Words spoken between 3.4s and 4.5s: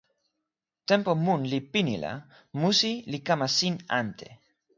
sin ante.